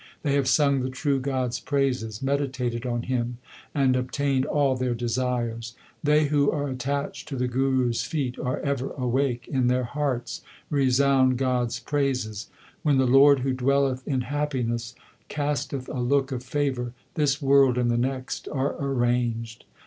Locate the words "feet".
8.01-8.39